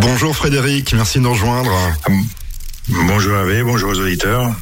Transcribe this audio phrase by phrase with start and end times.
[0.00, 1.72] Bonjour Frédéric, merci de nous rejoindre.
[2.88, 4.52] Bonjour Hervé, bonjour aux auditeurs.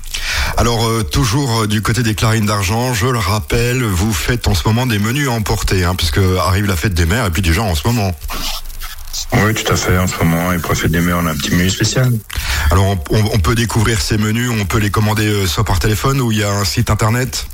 [0.56, 4.54] Alors euh, toujours euh, du côté des clarines d'argent, je le rappelle, vous faites en
[4.54, 7.42] ce moment des menus à emporter, hein, puisque arrive la fête des mères et puis
[7.42, 8.14] déjà en ce moment.
[9.32, 9.98] Oui, tout à fait.
[9.98, 12.10] En ce moment, et pour la fête des mères, on a un petit menu spécial.
[12.70, 16.20] Alors on, on peut découvrir ces menus, on peut les commander euh, soit par téléphone
[16.20, 17.46] ou il y a un site internet?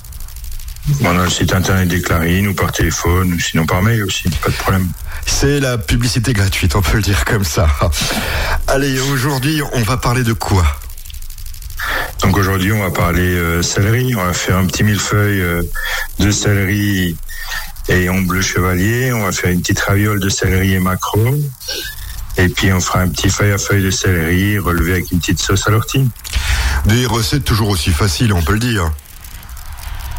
[1.02, 4.28] On a le site internet des Clarines ou par téléphone, ou sinon par mail aussi,
[4.28, 4.88] pas de problème.
[5.26, 7.68] C'est la publicité gratuite, on peut le dire comme ça.
[8.66, 10.64] Allez, aujourd'hui, on va parler de quoi?
[12.22, 14.14] Donc aujourd'hui, on va parler euh, céleri.
[14.14, 15.62] On va faire un petit millefeuille euh,
[16.20, 17.16] de céleri
[17.88, 19.12] et on bleu chevalier.
[19.12, 21.34] On va faire une petite raviole de céleri et macro.
[22.38, 25.40] Et puis on fera un petit feuille à feuille de céleri relevé avec une petite
[25.40, 26.08] sauce à l'ortie.
[26.86, 28.90] Des recettes toujours aussi faciles, on peut le dire.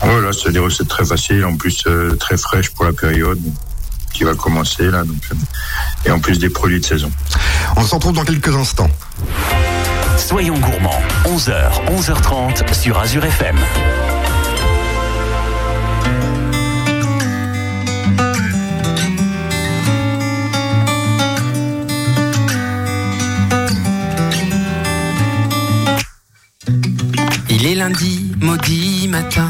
[0.04, 3.40] Voilà, c'est des recettes très faciles, en plus euh, très fraîches pour la période
[4.14, 5.04] qui va commencer là.
[5.04, 5.36] Donc, euh,
[6.06, 7.12] et en plus des produits de saison.
[7.78, 8.90] On se retrouve dans quelques instants.
[10.18, 13.58] Soyons gourmands, 11h, 11h30 sur Azure FM.
[27.50, 29.50] Il est lundi, maudit matin.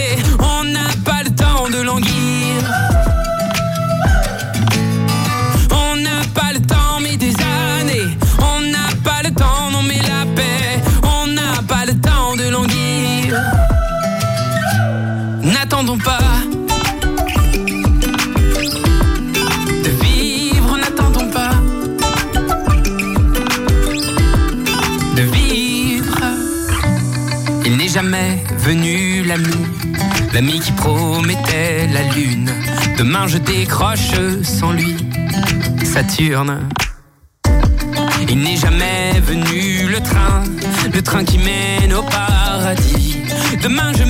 [15.81, 16.19] N'attendons pas.
[19.83, 21.55] De vivre, n'attendons pas.
[25.15, 26.19] De vivre.
[27.65, 29.55] Il n'est jamais venu l'ami,
[30.33, 32.51] l'ami qui promettait la lune.
[32.99, 34.11] Demain je décroche
[34.43, 34.95] sans lui,
[35.83, 36.69] Saturne.
[38.29, 40.43] Il n'est jamais venu le train,
[40.93, 43.17] le train qui mène au paradis.
[43.63, 44.00] Demain je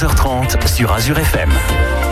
[0.00, 2.09] 11h30 sur Azure FM.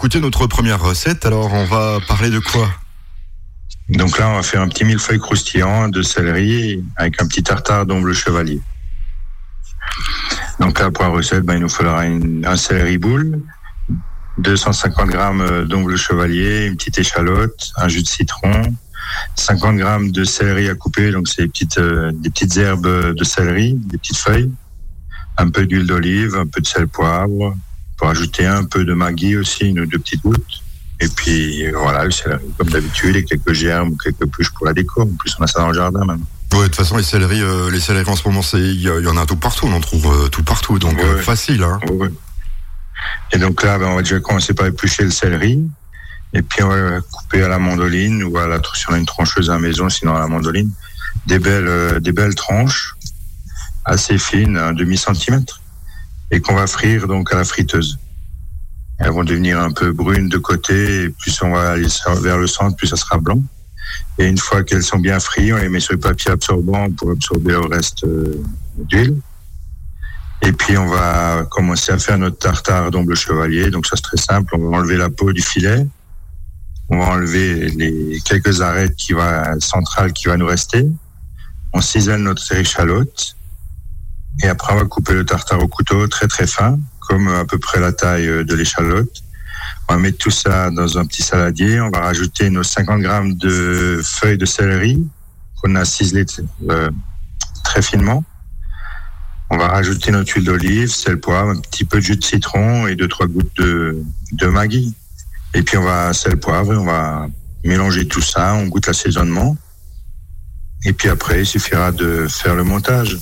[0.00, 1.26] D'écouter notre première recette.
[1.26, 2.70] Alors, on va parler de quoi?
[3.90, 7.84] Donc là, on va faire un petit millefeuille croustillant de céleri avec un petit tartare
[7.84, 8.62] d'omble chevalier.
[10.58, 13.42] Donc là, pour la recette, ben, il nous faudra une- un céleri boule,
[14.38, 18.74] 250 grammes d'omble chevalier, une petite échalote, un jus de citron,
[19.36, 23.24] 50 grammes de céleri à couper, donc c'est des petites, euh, des petites herbes de
[23.24, 24.50] céleri, des petites feuilles,
[25.36, 27.54] un peu d'huile d'olive, un peu de sel poivre,
[28.00, 30.62] pour ajouter un peu de maggi aussi, une ou deux petites gouttes.
[31.00, 34.72] Et puis voilà, le céleri, comme d'habitude, et quelques germes ou quelques pluches pour la
[34.72, 35.02] déco.
[35.02, 36.24] En plus, on a ça dans le jardin même.
[36.54, 39.16] Ouais, de toute façon, les céleris, euh, les céleris en ce moment, il y, en
[39.18, 39.66] a tout partout.
[39.66, 41.62] On en trouve euh, tout partout, donc Ouais, euh, facile.
[41.62, 41.78] Hein.
[41.92, 42.08] Ouais.
[43.32, 45.62] Et donc là, ben, on va déjà commencer par éplucher le céleri.
[46.32, 49.04] Et puis on va couper à la mandoline ou à la, si on a une
[49.04, 50.70] trancheuse à la maison, sinon à la mandoline,
[51.26, 52.94] des belles, des belles tranches
[53.84, 55.59] assez fines, un demi centimètre,
[56.30, 57.98] et qu'on va frire donc à la friteuse.
[58.98, 61.88] Elles vont devenir un peu brunes de côté, et plus on va aller
[62.20, 63.42] vers le centre, plus ça sera blanc.
[64.18, 67.10] Et une fois qu'elles sont bien frites, on les met sur le papier absorbant pour
[67.10, 68.42] absorber le reste euh,
[68.76, 69.16] d'huile.
[70.42, 73.70] Et puis on va commencer à faire notre tartare d'omble chevalier.
[73.70, 74.54] Donc ça c'est très simple.
[74.56, 75.86] On va enlever la peau du filet.
[76.88, 80.86] On va enlever les quelques arêtes qui va centrales qui va nous rester.
[81.72, 83.36] On cisèle notre échalote.
[84.42, 87.58] Et après on va couper le tartare au couteau très très fin, comme à peu
[87.58, 89.22] près la taille euh, de l'échalote.
[89.88, 91.80] On va mettre tout ça dans un petit saladier.
[91.80, 95.04] On va rajouter nos 50 grammes de feuilles de céleri
[95.60, 96.26] qu'on a ciselées
[96.68, 96.90] euh,
[97.64, 98.24] très finement.
[99.50, 102.86] On va rajouter notre huile d'olive, sel, poivre, un petit peu de jus de citron
[102.86, 104.00] et deux trois gouttes de,
[104.32, 104.94] de maggi.
[105.54, 107.26] Et puis on va sel, poivre, on va
[107.64, 108.54] mélanger tout ça.
[108.54, 109.56] On goûte l'assaisonnement.
[110.84, 113.18] Et puis après, il suffira de faire le montage.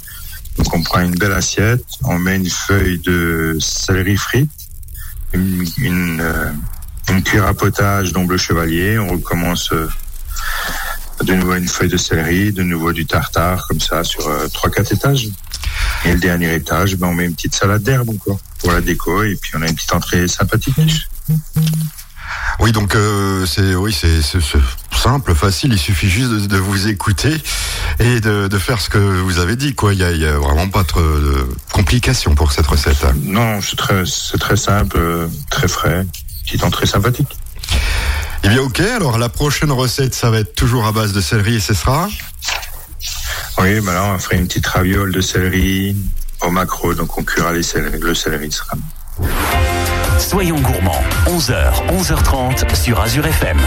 [0.59, 4.50] Donc on prend une belle assiette, on met une feuille de céleri frite,
[5.33, 6.50] une, une, euh,
[7.09, 8.99] une cuillère à potage d'omble chevalier.
[8.99, 9.88] On recommence euh,
[11.25, 14.71] de nouveau une feuille de céleri, de nouveau du tartare, comme ça, sur euh, trois
[14.71, 15.29] quatre étages.
[16.05, 19.23] Et le dernier étage, ben, on met une petite salade d'herbe encore pour la déco,
[19.23, 20.75] et puis on a une petite entrée sympathique.
[22.61, 24.23] Oui, donc euh, c'est oui, c'est-
[24.99, 25.73] simple, facile.
[25.73, 27.37] Il suffit juste de, vous écouter
[28.00, 29.75] et de, faire ce que vous avez dit.
[29.75, 33.05] Quoi, il y a, vraiment pas trop de complications pour cette recette.
[33.05, 33.14] Hein.
[33.23, 34.99] Non, c'est très, c'est très simple,
[35.50, 36.07] très frais,
[36.47, 37.37] qui est très sympathique.
[38.45, 38.81] Eh bien, ok.
[38.81, 42.09] Alors, la prochaine recette, ça va être toujours à base de céleri et ce sera?
[43.59, 45.97] Oui, bah là, on ferait une petite raviole de céleri
[46.43, 46.95] au macro.
[46.95, 48.76] Donc, on cuira les céleri, le céleri sera.
[50.19, 51.02] Soyons gourmands.
[51.26, 53.59] 11h, 11h30 sur Azure FM.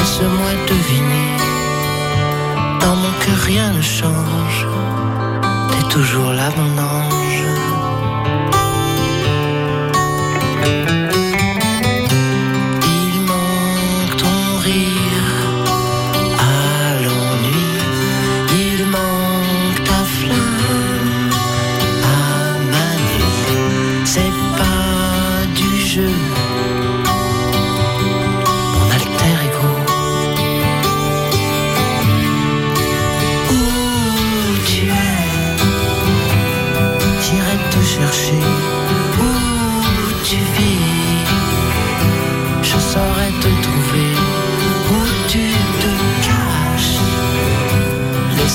[0.00, 1.30] laisse-moi deviner.
[2.80, 4.66] Dans mon cœur, rien ne change.
[5.70, 7.20] T'es toujours là, mon ange.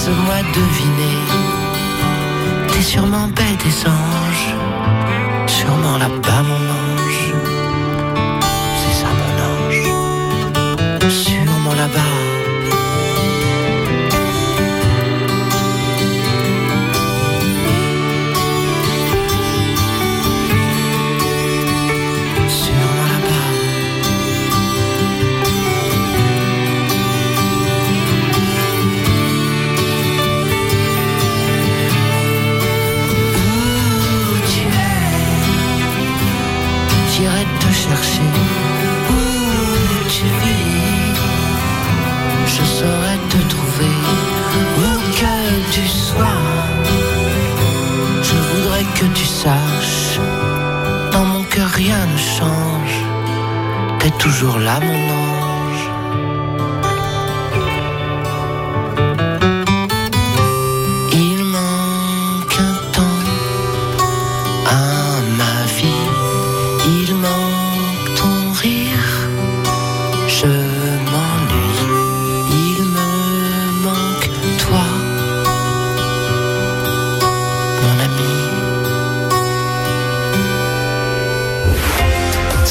[0.05, 1.17] laisse-moi deviner.
[2.67, 4.55] T'es sûrement belle des anges,
[5.47, 6.85] sûrement là-bas, mon ange.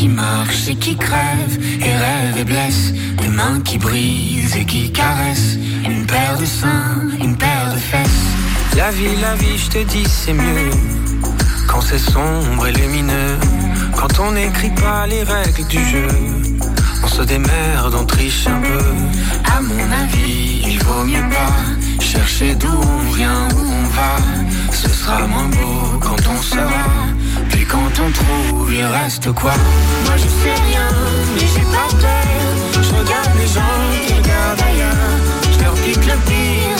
[0.00, 2.94] Qui marche et qui crève et rêve et blesse.
[3.20, 5.58] Des mains qui brisent et qui caressent.
[5.84, 8.24] Une paire de seins, une paire de fesses.
[8.78, 10.70] La vie, la vie, je te dis, c'est mieux.
[11.68, 13.36] Quand c'est sombre et lumineux.
[13.94, 16.08] Quand on n'écrit pas les règles du jeu.
[17.04, 18.84] On se démerde, on triche un peu.
[19.54, 21.69] À mon avis, il vaut mieux pas
[22.20, 24.16] chercher d'où on vient, où on va.
[24.72, 26.86] Ce sera moins beau quand on sera.
[27.50, 29.54] Puis quand on trouve, il reste quoi?
[30.04, 30.88] Moi je sais rien,
[31.34, 32.82] mais j'ai pas peur.
[32.86, 35.18] Je regarde les gens qui regardent ailleurs.
[35.52, 36.79] Je leur pique le pire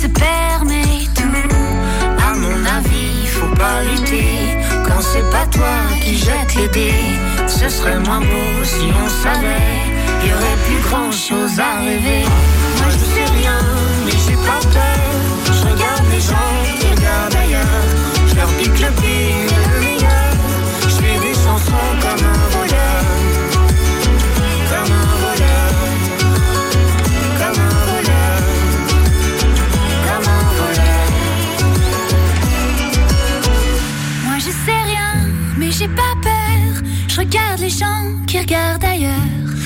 [0.00, 1.22] se permet tout.
[2.26, 7.04] À mon avis, faut pas lutter quand c'est pas toi qui jette les dés.
[7.46, 9.80] Ce serait moins beau si on savait.
[10.26, 12.24] Y aurait plus grand chose à rêver.
[12.78, 13.58] Moi je sais rien,
[14.06, 14.89] mais j'ai pas peur.
[38.26, 39.10] Qui regardent ailleurs.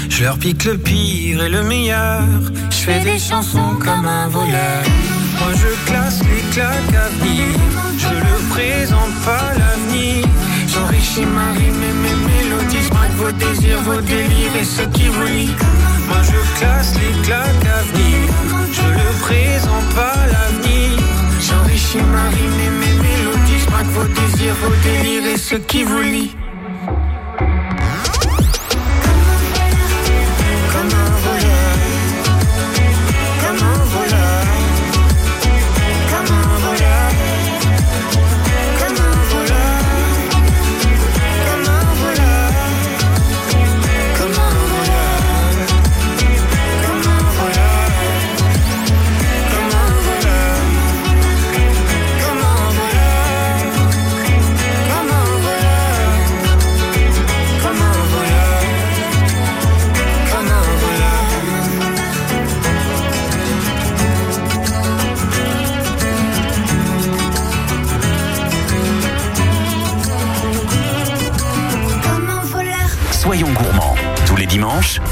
[0.08, 2.22] Je leur pique le pire et le meilleur.
[2.70, 4.82] Je fais des chansons comme un voleur.
[5.40, 7.46] Moi je classe les claques à venir.
[7.98, 10.26] Je ne présente pas l'avenir.
[10.68, 12.84] J'enrichis ma rime et mes mélodies.
[12.84, 15.56] Je vos désirs, vos délires et ceux qui vous lient.
[16.08, 18.18] Moi je classe les claques à venir.
[18.72, 20.98] Je ne présente pas l'avenir.
[21.40, 23.60] J'enrichis ma rime et mes mélodies.
[23.60, 26.43] Je vos désirs, vos délires et ceux qui vous lient.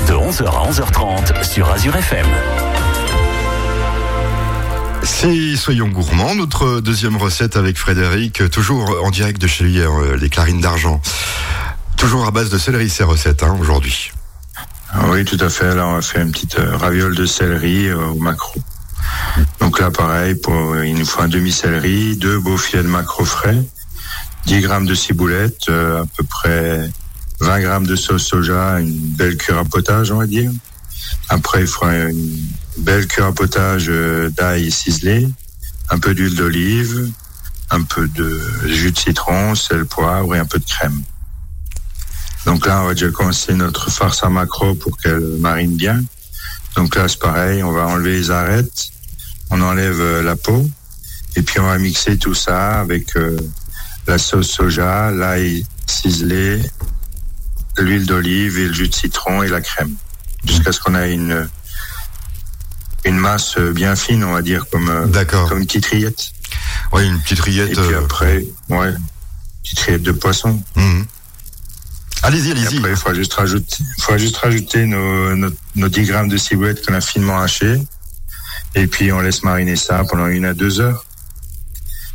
[0.09, 2.27] De 11h à 11h30 sur Azure FM.
[5.03, 10.17] C'est Soyons gourmands, notre deuxième recette avec Frédéric, toujours en direct de chez lui, euh,
[10.17, 11.01] les clarines d'argent.
[11.97, 14.13] Toujours à base de céleri ces recettes hein, aujourd'hui.
[14.93, 15.75] Ah oui, tout à fait.
[15.75, 18.61] Là, on va faire une petite euh, raviole de céleri euh, au macro.
[19.61, 23.25] Donc là, pareil, pour, euh, il nous faut un demi-céleri, deux beaux filets de macro
[23.25, 23.57] frais,
[24.47, 26.91] 10 grammes de ciboulette, euh, à peu près
[27.43, 30.51] 20 grammes de sauce soja, une belle cure à potage, on va dire.
[31.29, 32.39] Après, il faudra une
[32.79, 35.29] belle cure à potage euh, d'ail ciselé,
[35.91, 37.11] un peu d'huile d'olive,
[37.71, 41.03] un peu de jus de citron, sel, poivre et un peu de crème.
[42.47, 46.01] Donc là, on va déjà commencer notre farce à macro pour qu'elle marine bien.
[46.77, 48.91] Donc là, c'est pareil, on va enlever les arêtes,
[49.51, 50.65] on enlève euh, la peau,
[51.35, 53.37] et puis on va mixer tout ça avec euh,
[54.07, 56.63] la sauce soja, l'ail ciselé,
[57.79, 59.95] l'huile d'olive et le jus de citron et la crème,
[60.45, 61.49] jusqu'à ce qu'on ait une
[63.05, 65.49] une masse euh, bien fine, on va dire, comme euh, D'accord.
[65.49, 66.33] comme une petite rillette.
[66.93, 67.71] Oui, une petite rillette.
[67.71, 68.93] Et puis euh, après, ouais,
[69.65, 70.63] petite rillette de poisson.
[70.77, 71.05] mhm.
[72.25, 72.77] Allez-y, allez-y.
[72.77, 76.37] après, il faudra juste rajouter, il faudra juste rajouter nos, nos, nos 10 grammes de
[76.37, 77.83] ciboulette qu'on a finement haché.
[78.77, 81.05] Et puis, on laisse mariner ça pendant une à deux heures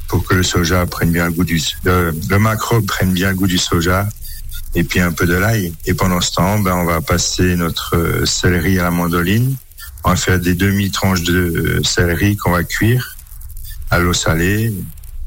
[0.08, 3.36] pour que le soja prenne bien le goût du, le, le macro prenne bien le
[3.36, 4.08] goût du soja
[4.76, 5.74] et puis un peu de l'ail.
[5.86, 9.56] Et pendant ce temps, ben, on va passer notre euh, céleri à la mandoline.
[10.04, 11.34] On va faire des demi-tranches de
[11.80, 13.16] euh, céleri qu'on va cuire
[13.90, 14.74] à l'eau salée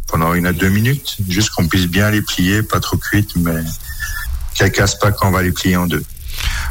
[0.07, 3.63] pendant une à deux minutes, juste qu'on puisse bien les plier, pas trop cuites, mais
[4.55, 6.03] qu'elles cassent pas quand on va les plier en deux.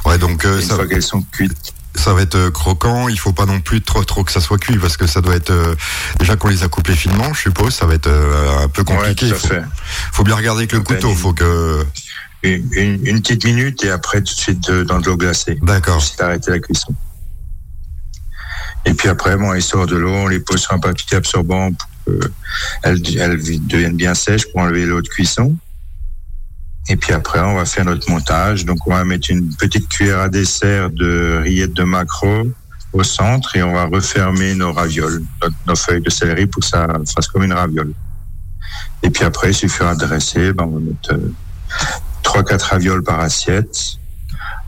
[0.05, 1.73] Ouais, donc euh, Une ça, fois qu'elles sont cuites.
[1.95, 3.07] ça va être croquant.
[3.07, 5.35] Il faut pas non plus trop trop que ça soit cuit parce que ça doit
[5.35, 5.75] être euh,
[6.19, 7.73] déjà qu'on les a coupés finement, je suppose.
[7.73, 9.25] Ça va être euh, un peu compliqué.
[9.27, 9.63] Ouais, Il faut, fait.
[10.11, 11.13] faut bien regarder avec le couteau.
[11.15, 11.85] Faut que.
[12.43, 15.57] Une, une- une petite minute et après tout de suite euh, dans de l'eau glacée.
[15.61, 16.01] D'accord.
[16.01, 16.93] C'est arrêter la cuisson.
[18.85, 21.69] Et puis après, bon, il sort de l'eau, on les pose sur un papier absorbant
[21.73, 22.15] pour
[22.83, 25.55] qu'elles deviennent bien sèches pour enlever l'eau de cuisson.
[26.87, 28.65] Et puis après, on va faire notre montage.
[28.65, 32.47] Donc, on va mettre une petite cuillère à dessert de rillettes de maquereau
[32.93, 35.21] au centre et on va refermer nos ravioles,
[35.67, 37.93] nos feuilles de céleri pour que ça fasse comme une raviole.
[39.03, 40.53] Et puis après, il suffira de dresser.
[40.53, 41.13] Ben, on va mettre
[42.29, 43.97] euh, trois, quatre ravioles par assiette.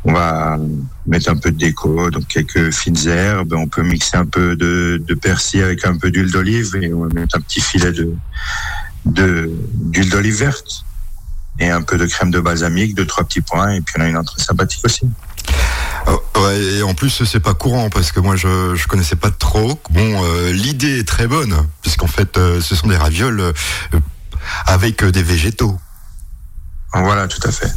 [0.04, 0.58] On va
[1.06, 3.54] mettre un peu de déco, donc quelques fines herbes.
[3.54, 7.02] On peut mixer un peu de, de persil avec un peu d'huile d'olive et on
[7.02, 8.16] va mettre un petit filet de
[9.06, 10.86] d'huile d'olive verte
[11.60, 14.08] et un peu de crème de balsamique, deux trois petits points et puis on a
[14.08, 15.08] une entrée sympathique aussi.
[16.08, 19.32] Oh, ouais, et en plus c'est pas courant parce que moi je je connaissais pas
[19.32, 19.80] trop.
[19.92, 23.54] Bon, euh, l'idée est très bonne puisqu'en fait euh, ce sont des ravioles euh,
[24.66, 25.78] avec des végétaux.
[26.94, 27.72] Voilà, tout à fait.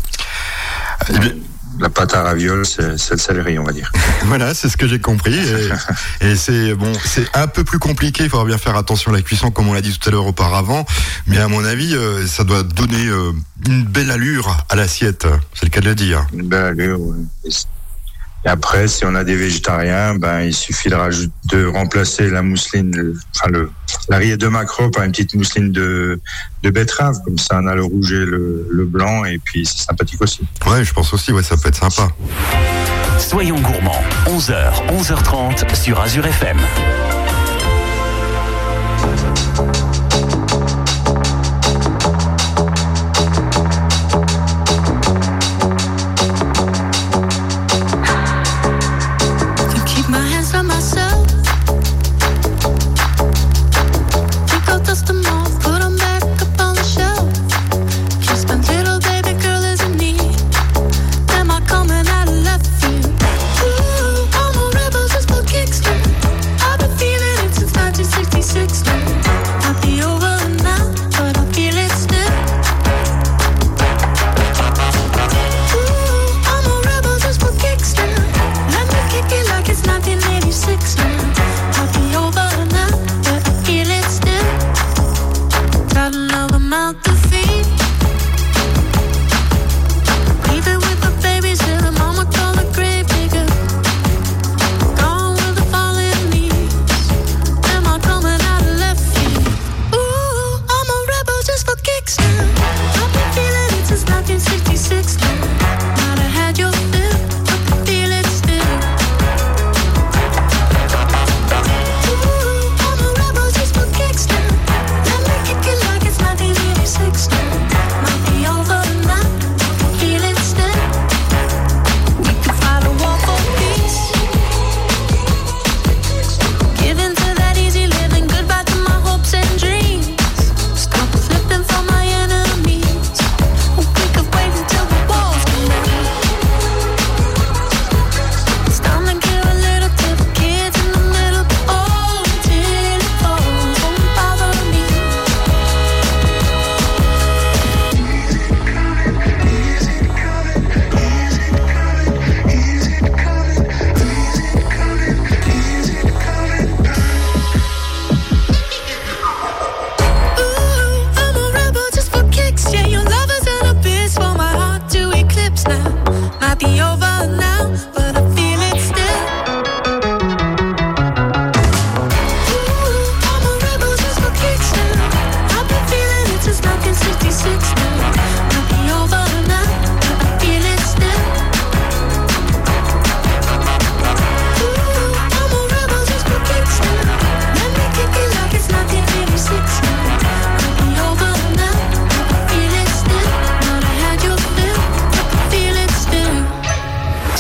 [1.11, 1.33] Eh bien,
[1.81, 3.91] la pâte à ravioles, c'est le céleri, on va dire.
[4.25, 5.39] voilà, c'est ce que j'ai compris.
[6.21, 8.25] Et, c'est bon, c'est un peu plus compliqué.
[8.25, 10.27] Il faudra bien faire attention à la cuisson, comme on l'a dit tout à l'heure
[10.27, 10.85] auparavant.
[11.27, 13.33] Mais à mon avis, euh, ça doit donner euh,
[13.67, 15.27] une belle allure à l'assiette.
[15.55, 16.27] C'est le cas de le dire.
[16.33, 17.01] Une belle allure.
[17.01, 17.27] oui.
[18.45, 23.51] Et après, si on a des végétariens, ben il suffit de, remplacer la mousseline, enfin
[23.51, 23.71] le
[24.09, 26.21] la rillette de macro par une petite mousseline de,
[26.63, 27.17] de betterave.
[27.25, 30.41] Comme ça, on a le rouge et le, le blanc, et puis c'est sympathique aussi.
[30.67, 32.09] Ouais, je pense aussi, ouais, ça peut être sympa.
[33.19, 36.59] Soyons gourmands, 11h, 11h30 sur Azure FM.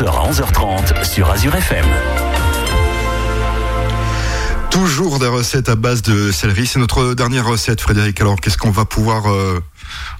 [0.00, 1.84] 11h à 11h30 sur Azure FM.
[4.70, 6.66] Toujours des recettes à base de céleri.
[6.66, 8.18] C'est notre dernière recette, Frédéric.
[8.20, 9.60] Alors, qu'est-ce qu'on va pouvoir euh,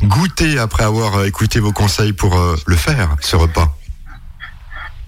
[0.03, 3.75] goûter après avoir euh, écouté vos conseils pour euh, le faire, ce repas?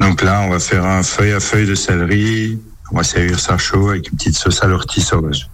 [0.01, 2.59] Donc là, on va faire un feuille à feuille de céleri.
[2.93, 5.51] On va servir ça chaud avec une petite sauce à l'ortie sauvage.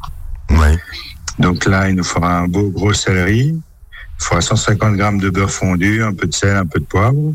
[0.51, 0.79] Oui.
[1.41, 3.49] Donc là, il nous fera un beau gros céleri.
[3.49, 7.35] Il faudra 150 grammes de beurre fondu, un peu de sel, un peu de poivre.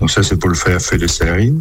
[0.00, 1.54] Donc ça, c'est pour le feuille à feuille de céleri.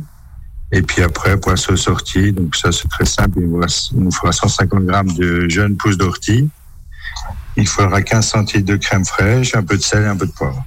[0.71, 3.39] Et puis après, pour la sauce ortie, donc ça, c'est très simple.
[3.39, 6.49] Il nous, faudra 150 grammes de jeunes pousses d'ortie.
[7.55, 10.31] Il faudra 15 centilitres de crème fraîche, un peu de sel et un peu de
[10.31, 10.65] poivre.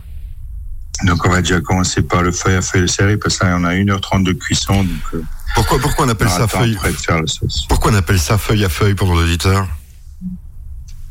[1.04, 3.57] Donc on va déjà commencer par le feuille à feuille de céleri parce que là,
[3.59, 4.83] on a 1h30 de cuisson.
[4.83, 5.22] Donc, euh,
[5.54, 7.22] Pourquoi, pourquoi on appelle on ça feuille faire.
[7.68, 9.68] Pourquoi on appelle ça feuille à feuille pour l'auditeur?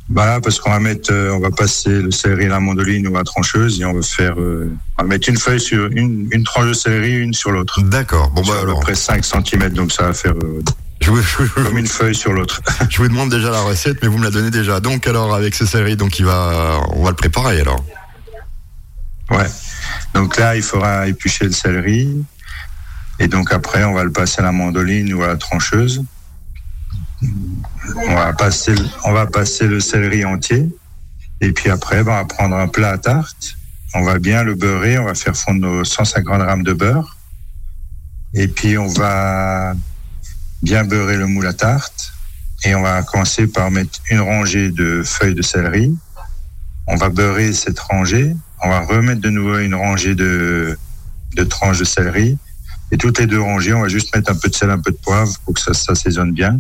[0.10, 3.15] Voilà, parce qu'on va mettre, euh, on va passer le céleri à la mandoline ou
[3.15, 6.30] à la trancheuse et on va faire, euh, on va mettre une feuille sur une,
[6.32, 7.82] une tranche de céleri, une sur l'autre.
[7.82, 8.30] D'accord.
[8.32, 10.62] Bon Sur bah à peu alors, près 5 cm, donc ça va faire euh,
[11.02, 12.62] je vous, je, vous- comme une feuille sur l'autre.
[12.89, 14.80] je vous demande déjà la recette, mais vous me la donnez déjà.
[14.80, 17.84] Donc alors avec ce céleri, donc il va, on va le préparer alors.
[19.30, 19.46] Ouais.
[20.13, 22.24] Donc là, il faudra éplucher le céleri.
[23.20, 26.02] Et donc après, on va le passer à la mandoline ou à la trancheuse.
[27.24, 30.70] On va passer, le- on va passer le céleri entier.
[31.42, 33.56] Et puis après, ben, on va prendre un plat à tarte.
[33.94, 34.98] On va bien le beurrer.
[35.00, 37.18] On va faire fondre nos 150 grammes de beurre.
[38.34, 39.74] Et puis on va
[40.62, 42.12] bien beurrer le moule à tarte.
[42.64, 45.96] Et on va commencer par mettre une rangée de feuilles de céleri.
[46.88, 48.36] On va beurrer cette rangée.
[48.64, 50.78] On va remettre de nouveau une rangée de,
[51.36, 52.38] de tranches de céleri.
[52.92, 54.92] Et toutes les deux rangées, on va juste mettre un peu de sel, un peu
[54.92, 56.60] de poivre pour que ça s'assaisonne bien.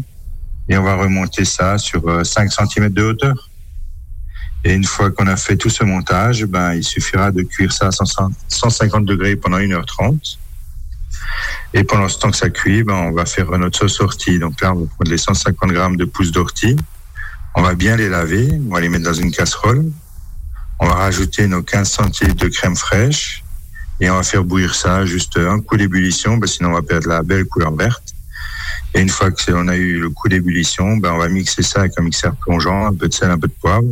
[0.69, 3.49] Et on va remonter ça sur euh, 5 cm de hauteur.
[4.63, 7.87] Et une fois qu'on a fait tout ce montage, ben, il suffira de cuire ça
[7.87, 10.37] à 100 150 degrés pendant 1h30.
[11.73, 14.39] Et pendant ce temps que ça cuit, ben, on va faire notre sauce ortie.
[14.39, 16.75] Donc là, on va prendre les 150 grammes de pousses d'ortie.
[17.55, 18.49] On va bien les laver.
[18.69, 19.85] On va les mettre dans une casserole.
[20.79, 23.43] On va rajouter nos 15 centilitres de crème fraîche
[23.99, 27.07] et on va faire bouillir ça juste un coup d'ébullition, que sinon on va perdre
[27.07, 28.13] la belle couleur verte.
[28.93, 31.81] Et une fois que on a eu le coup d'ébullition, ben on va mixer ça
[31.81, 33.87] avec un mixeur plongeant, un peu de sel, un peu de poivre.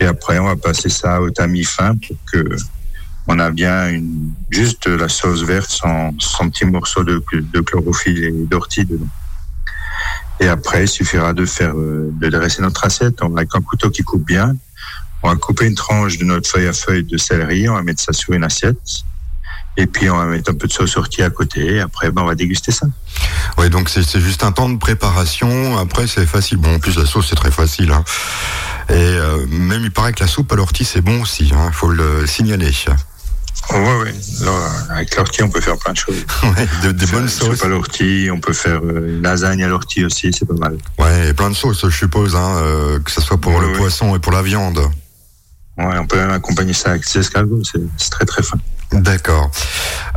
[0.00, 2.56] Et après, on va passer ça au tamis fin pour que
[3.26, 8.24] on a bien une, juste la sauce verte sans, sans petits morceaux de, de chlorophylle
[8.24, 9.08] et d'ortie dedans.
[10.40, 13.22] Et après, il suffira de faire, euh, de dresser notre assiette.
[13.22, 14.54] On avec un couteau qui coupe bien.
[15.22, 18.02] On va couper une tranche de notre feuille à feuille de céleri, on va mettre
[18.02, 19.04] ça sur une assiette.
[19.76, 21.74] Et puis on va mettre un peu de sauce ortie à côté.
[21.74, 22.86] Et après, ben, on va déguster ça.
[23.58, 25.76] Oui, donc c'est juste un temps de préparation.
[25.78, 26.58] Après, c'est facile.
[26.58, 27.90] Bon, en plus la sauce c'est très facile.
[27.92, 28.04] hein.
[28.90, 31.48] Et euh, même il paraît que la soupe à l'ortie c'est bon aussi.
[31.52, 32.70] Il faut le signaler.
[33.70, 34.12] Ouais.
[34.42, 36.26] Alors, avec l'ortie, on peut faire plein de choses.
[36.42, 37.64] Ouais, de- des bonnes une soupe sauces.
[37.64, 40.76] à l'ortie, on peut faire euh, une lasagne à l'ortie aussi, c'est pas mal.
[40.98, 43.68] Ouais, et plein de sauces, je suppose, hein, euh, que ce soit pour Ouais, le
[43.68, 43.78] ouais.
[43.78, 44.80] poisson et pour la viande.
[45.76, 48.58] Ouais, on peut même accompagner ça avec des escargots, c'est très très fin.
[48.92, 49.50] D'accord.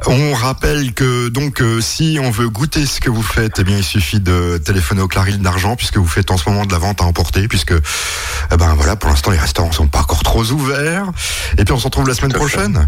[0.06, 3.78] On rappelle que donc euh, si on veut goûter ce que vous faites, eh bien
[3.78, 6.78] il suffit de téléphoner au Clarine d'argent puisque vous faites en ce moment de la
[6.78, 10.44] vente à emporter puisque eh ben voilà pour l'instant les restaurants sont pas encore trop
[10.44, 11.12] ouverts.
[11.58, 12.88] Et puis on se retrouve la semaine prochaine.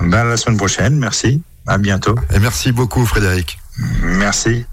[0.00, 1.42] Ben, la semaine prochaine, merci.
[1.66, 2.16] À bientôt.
[2.34, 3.60] Et merci beaucoup Frédéric.
[4.02, 4.66] Merci.